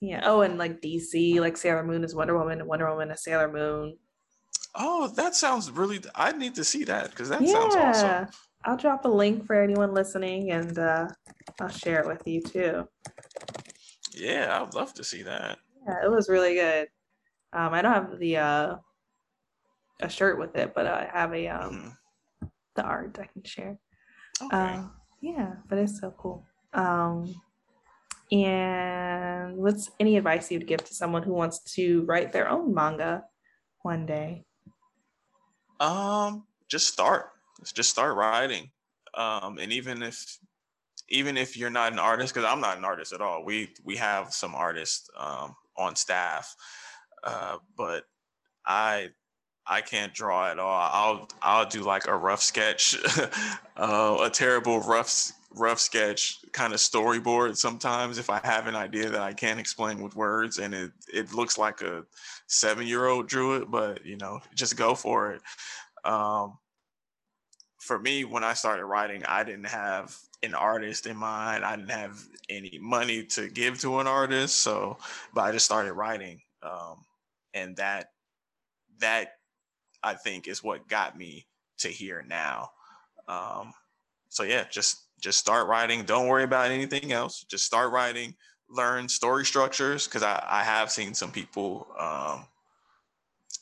[0.00, 0.22] Yeah.
[0.24, 3.96] Oh, and like DC, like Sailor Moon is Wonder Woman, Wonder Woman is Sailor Moon.
[4.74, 6.00] Oh, that sounds really.
[6.14, 7.52] I need to see that because that yeah.
[7.52, 8.26] sounds awesome.
[8.64, 11.08] I'll drop a link for anyone listening and uh
[11.60, 12.88] I'll share it with you too.
[14.14, 15.58] Yeah, I'd love to see that.
[15.86, 16.88] Yeah, it was really good.
[17.52, 18.76] Um, I don't have the uh
[20.00, 21.96] a shirt with it, but I have a um
[22.42, 22.48] Mhm.
[22.76, 23.78] the art I can share.
[24.40, 24.56] Okay.
[24.56, 24.88] Uh,
[25.20, 26.46] yeah, but it's so cool.
[26.72, 27.34] Um,
[28.30, 33.24] and what's any advice you'd give to someone who wants to write their own manga
[33.82, 34.46] one day?
[35.82, 37.30] Um, just start.
[37.74, 38.70] Just start writing.
[39.14, 40.38] Um, and even if
[41.08, 43.96] even if you're not an artist, because I'm not an artist at all, we we
[43.96, 46.54] have some artists um, on staff,
[47.24, 48.04] uh, but
[48.64, 49.10] I
[49.66, 50.88] I can't draw at all.
[50.92, 52.96] I'll I'll do like a rough sketch,
[53.76, 59.10] uh, a terrible rough rough sketch kind of storyboard sometimes if I have an idea
[59.10, 62.04] that I can't explain with words and it it looks like a
[62.46, 65.42] seven year old drew it, but you know just go for it.
[66.04, 66.58] Um,
[67.78, 71.64] for me, when I started writing, I didn't have an artist in mind.
[71.64, 74.98] I didn't have any money to give to an artist, so
[75.34, 77.04] but I just started writing, um,
[77.54, 78.10] and that
[79.00, 79.32] that
[80.02, 81.46] I think is what got me
[81.78, 82.70] to here now.
[83.28, 83.72] Um,
[84.28, 86.04] so yeah, just just start writing.
[86.04, 87.44] Don't worry about anything else.
[87.48, 88.34] Just start writing.
[88.68, 92.46] Learn story structures because I, I have seen some people um,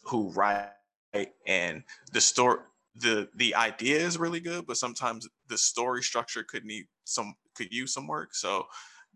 [0.04, 0.70] who write
[1.46, 2.60] and the story
[2.96, 7.72] the the idea is really good, but sometimes the story structure could need some could
[7.72, 8.34] use some work.
[8.34, 8.66] So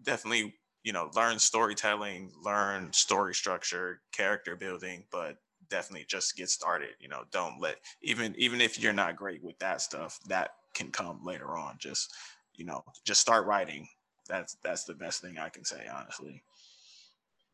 [0.03, 5.39] definitely you know learn storytelling, learn story structure, character building, but
[5.71, 6.91] definitely just get started.
[7.01, 10.91] You know, don't let even even if you're not great with that stuff, that can
[10.91, 11.77] come later on.
[11.79, 12.13] Just
[12.57, 13.89] you know, just start writing.
[14.29, 16.43] That's that's the best thing I can say, honestly.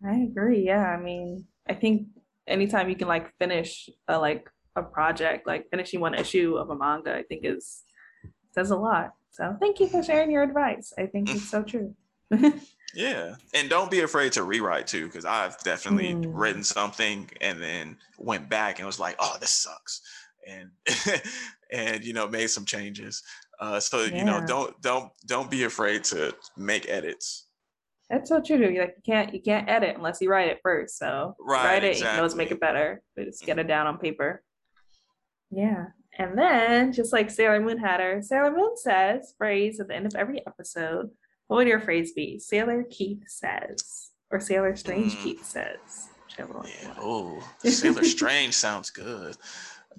[0.05, 0.65] I agree.
[0.65, 2.09] Yeah, I mean, I think
[2.47, 6.77] anytime you can like finish a like a project, like finishing one issue of a
[6.77, 7.83] manga, I think is
[8.53, 9.15] says a lot.
[9.31, 10.93] So thank you for sharing your advice.
[10.99, 11.95] I think it's so true.
[12.93, 16.31] Yeah, and don't be afraid to rewrite too, because I've definitely Mm.
[16.35, 20.01] written something and then went back and was like, "Oh, this sucks,"
[20.47, 20.71] and
[21.71, 23.23] and you know made some changes.
[23.61, 27.47] Uh, so you know, don't don't don't be afraid to make edits.
[28.09, 28.57] That's so true.
[28.57, 30.99] You like you can't you can't edit unless you write it first.
[30.99, 33.03] So Right, write it, you can always make it better.
[33.15, 34.43] But just get it down on paper.
[35.51, 35.87] Yeah.
[36.19, 40.07] And then, just like Sailor Moon had her, Sailor Moon says phrase at the end
[40.07, 41.11] of every episode.
[41.47, 42.39] What would your phrase be?
[42.39, 45.23] Sailor Keith says, or Sailor Strange mm.
[45.23, 46.09] Keith says.
[46.39, 49.37] Yeah, oh, Sailor Strange sounds good.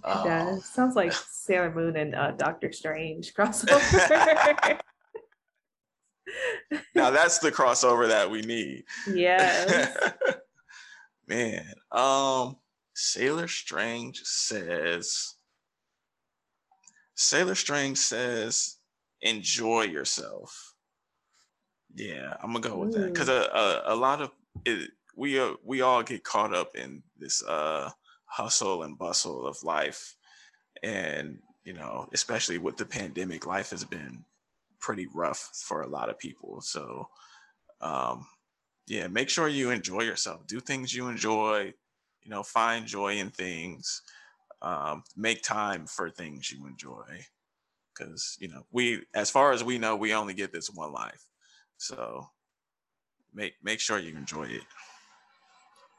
[0.04, 0.66] Uh, does.
[0.66, 4.80] Sounds like Sailor Moon and uh, Doctor Strange crossover.
[6.96, 8.84] now that's the crossover that we need.
[9.14, 9.98] Yes.
[11.28, 12.58] Man, um,
[12.94, 15.36] Sailor Strange says.
[17.16, 18.78] Sailor Strange says,
[19.22, 20.74] "Enjoy yourself."
[21.96, 23.02] Yeah, I'm gonna go with Ooh.
[23.02, 24.32] that because a, a, a lot of
[24.66, 27.92] it, we uh, we all get caught up in this uh
[28.32, 30.16] hustle and bustle of life.
[30.84, 34.24] And, you know, especially with the pandemic, life has been
[34.80, 36.62] pretty rough for a lot of people.
[36.62, 37.08] So,
[37.82, 38.26] um,
[38.88, 40.48] yeah, make sure you enjoy yourself.
[40.48, 41.74] Do things you enjoy,
[42.24, 44.02] you know, find joy in things.
[44.62, 47.26] Um, make time for things you enjoy.
[47.94, 51.26] Because, you know, we, as far as we know, we only get this one life.
[51.78, 52.28] So
[53.34, 54.64] make make sure you enjoy it.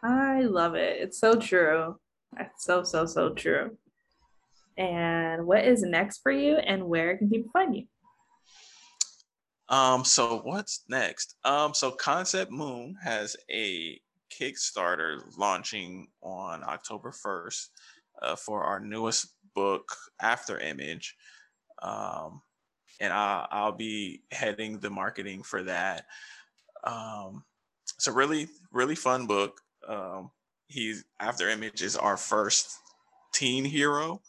[0.02, 1.00] I love it.
[1.00, 1.96] It's so true.
[2.36, 3.76] That's so, so, so true.
[4.78, 7.84] And what is next for you and where can people find you?
[9.68, 11.36] Um, so what's next?
[11.44, 17.68] Um, so Concept Moon has a Kickstarter launching on October 1st
[18.22, 21.14] uh, for our newest book, After Image.
[21.82, 22.42] Um,
[23.00, 26.04] and I'll, I'll be heading the marketing for that.
[26.84, 27.44] Um,
[27.96, 29.60] it's a really, really fun book.
[29.86, 30.30] Um,
[30.72, 32.78] he's after image is our first
[33.32, 34.20] teen hero.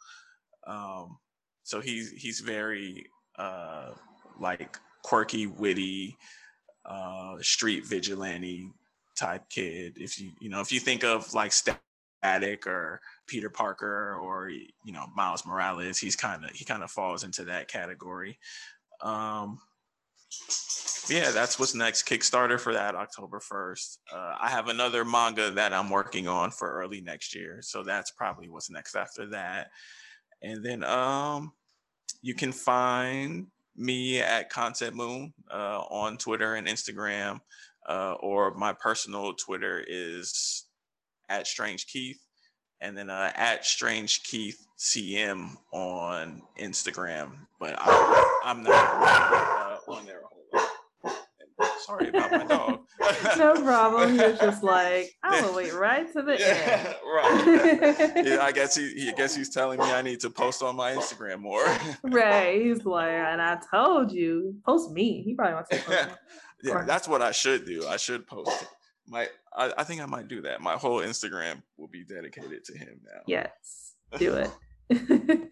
[0.67, 1.17] Um
[1.63, 3.91] so he's he's very uh
[4.39, 6.17] like quirky witty
[6.85, 8.69] uh street vigilante
[9.17, 9.93] type kid.
[9.97, 14.93] If you you know if you think of like static or peter parker or you
[14.93, 18.37] know miles morales he's kind of he kind of falls into that category.
[19.01, 19.59] Um
[21.09, 22.07] yeah, that's what's next.
[22.07, 23.97] Kickstarter for that October 1st.
[24.13, 27.59] Uh, I have another manga that I'm working on for early next year.
[27.61, 29.69] So that's probably what's next after that.
[30.41, 31.51] And then um,
[32.21, 37.39] you can find me at Concept Moon uh, on Twitter and Instagram,
[37.87, 40.65] uh, or my personal Twitter is
[41.29, 42.19] at Strange Keith,
[42.81, 47.31] and then uh, at Strange Keith CM on Instagram.
[47.59, 50.22] But I, am not uh, on there
[51.85, 52.79] Sorry about my dog.
[53.37, 54.17] no problem.
[54.17, 56.95] Was just like, I will wait right to the yeah, end.
[58.15, 58.25] right.
[58.25, 60.75] yeah, I guess he, he I guess he's telling me I need to post on
[60.75, 61.65] my Instagram more.
[62.03, 62.61] right.
[62.61, 65.21] He's like, and I told you, post me.
[65.23, 66.09] He probably wants to post
[66.63, 67.85] Yeah, that's what I should do.
[67.87, 68.65] I should post
[69.07, 70.61] my I, I think I might do that.
[70.61, 73.21] My whole Instagram will be dedicated to him now.
[73.27, 73.93] Yes.
[74.17, 75.51] Do it.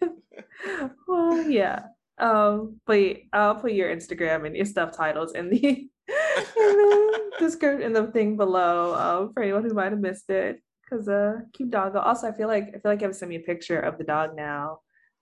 [1.06, 1.84] well, yeah.
[2.18, 5.88] Um, but I'll put your Instagram and your stuff titles in the
[6.54, 10.62] the description in the thing below um, for anyone who might have missed it.
[10.88, 11.96] Cause uh cute dog.
[11.96, 13.96] Also, I feel like I feel like you have to send me a picture of
[13.96, 14.80] the dog now.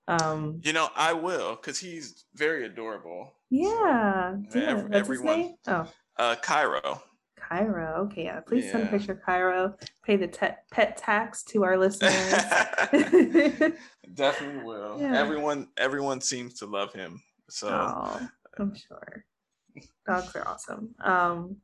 [0.09, 3.33] Um You know, I will, because he's very adorable.
[3.51, 4.37] Yeah.
[4.53, 4.61] yeah.
[4.63, 5.55] Every, everyone.
[5.69, 5.87] Oh.
[6.19, 7.03] Uh Cairo.
[7.51, 8.07] Cairo.
[8.07, 8.41] Okay, yeah.
[8.41, 8.73] Please yeah.
[8.73, 9.75] send a picture of Cairo.
[10.05, 12.33] Pay the te- pet tax to our listeners.
[14.15, 14.97] Definitely will.
[15.01, 15.19] Yeah.
[15.19, 17.23] Everyone everyone seems to love him.
[17.49, 19.25] So oh, I'm sure.
[20.07, 20.95] Dogs are awesome.
[21.03, 21.57] Um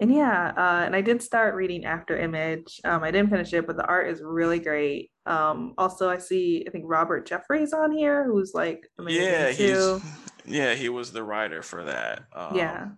[0.00, 2.80] and yeah, uh, and I did start reading After Image.
[2.84, 5.10] Um, I didn't finish it, but the art is really great.
[5.26, 10.00] Um, also, I see I think Robert Jeffrey's on here, who's like amazing yeah, too.
[10.44, 12.24] He's, yeah, he was the writer for that.
[12.32, 12.88] Um, yeah,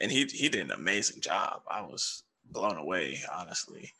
[0.00, 1.62] and he he did an amazing job.
[1.68, 3.92] I was blown away, honestly.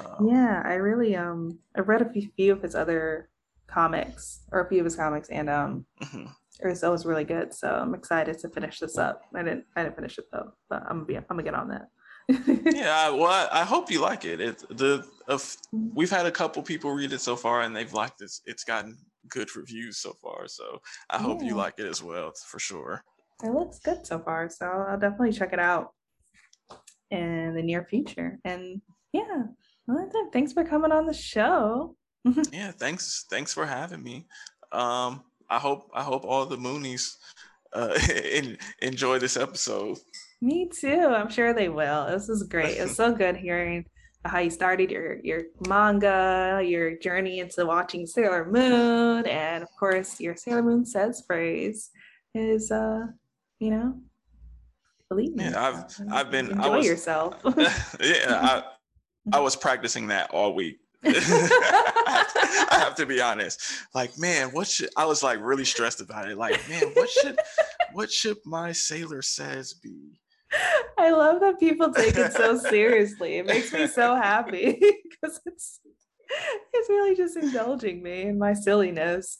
[0.00, 3.28] Um, yeah, I really um I read a few of his other
[3.66, 6.26] comics or a few of his comics, and um mm-hmm.
[6.60, 7.54] It was really good.
[7.54, 9.22] So I'm excited to finish this up.
[9.34, 11.68] I didn't I didn't finish it though, but I'm gonna be I'm gonna get on
[11.68, 11.88] that.
[12.74, 14.40] yeah, well, I, I, hope you like it.
[14.40, 15.56] It the of
[15.94, 18.32] we've had a couple people read it so far, and they've liked it.
[18.46, 18.96] It's gotten
[19.28, 21.48] good reviews so far, so I hope yeah.
[21.48, 23.04] you like it as well, for sure.
[23.44, 25.92] It looks good so far, so I'll definitely check it out
[27.12, 28.40] in the near future.
[28.44, 28.80] And
[29.12, 29.44] yeah,
[29.86, 31.96] well, thanks for coming on the show.
[32.52, 33.26] yeah, thanks.
[33.30, 34.26] Thanks for having me.
[34.72, 37.16] Um, I hope I hope all the Moonies
[37.72, 37.98] uh,
[38.32, 39.98] in, enjoy this episode.
[40.40, 41.06] Me too.
[41.06, 42.06] I'm sure they will.
[42.08, 42.76] This is great.
[42.76, 43.86] It's so good hearing
[44.24, 50.20] how you started your your manga, your journey into watching Sailor Moon, and of course
[50.20, 51.90] your Sailor Moon says phrase
[52.34, 53.06] is uh
[53.58, 53.98] you know,
[55.08, 55.44] believe me.
[55.44, 57.34] Yeah, I've I've been enjoy I was, yourself.
[58.00, 58.62] yeah, I
[59.32, 60.78] I was practicing that all week
[62.70, 63.60] I have to be honest.
[63.94, 66.36] Like, man, what should I was like really stressed about it.
[66.36, 67.38] Like, man, what should
[67.92, 70.20] what should my sailor says be?
[70.98, 73.38] I love that people take it so seriously.
[73.38, 74.78] It makes me so happy
[75.10, 75.80] because it's
[76.72, 79.38] it's really just indulging me in my silliness.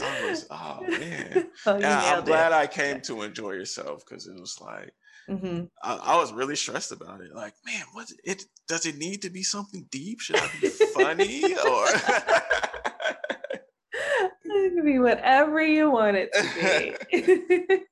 [0.00, 1.50] Always, oh man.
[1.66, 2.54] Oh, yeah, I'm glad it.
[2.54, 4.92] I came to enjoy yourself because it was like
[5.28, 5.64] mm-hmm.
[5.82, 7.34] I, I, was really stressed about it.
[7.34, 10.20] Like, man, what it does it need to be something deep?
[10.20, 11.86] Should I be funny or
[14.44, 17.78] it can be whatever you want it to be.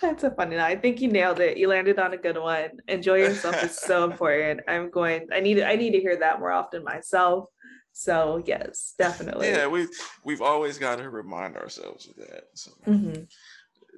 [0.00, 0.58] That's a funny.
[0.58, 1.58] I think you nailed it.
[1.58, 2.70] You landed on a good one.
[2.88, 4.60] Enjoy yourself is so important.
[4.66, 5.28] I'm going.
[5.32, 5.62] I need.
[5.62, 7.46] I need to hear that more often myself.
[7.92, 9.48] So yes, definitely.
[9.48, 9.90] Yeah, we've
[10.24, 12.44] we've always got to remind ourselves of that.
[12.54, 13.22] So mm-hmm.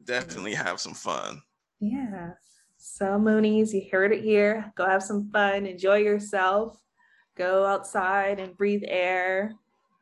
[0.04, 1.42] Definitely have some fun.
[1.80, 2.32] Yeah.
[2.76, 4.72] So Moonies, you heard it here.
[4.76, 5.66] Go have some fun.
[5.66, 6.78] Enjoy yourself.
[7.36, 9.54] Go outside and breathe air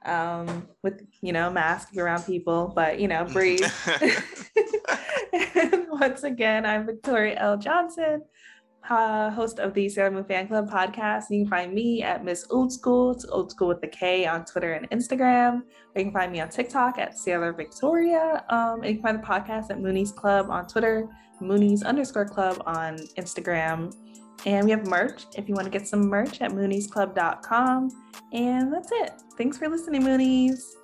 [0.05, 3.65] um, with you know mask around people, but you know breathe.
[5.33, 7.59] and once again, I'm Victoria L.
[7.59, 8.23] Johnson,
[8.89, 11.25] uh, host of the Sailor Moon Fan Club podcast.
[11.31, 14.45] You can find me at Miss Old Skool, it's Old Skool with the K on
[14.45, 15.63] Twitter and Instagram.
[15.95, 18.45] Or you can find me on TikTok at Sailor Victoria.
[18.49, 21.09] Um, and you can find the podcast at Moonies Club on Twitter,
[21.41, 23.95] Moonies underscore Club on Instagram.
[24.47, 27.91] And we have merch if you want to get some merch at mooniesclub.com.
[28.33, 29.13] And that's it.
[29.37, 30.80] Thanks for listening, Moonies.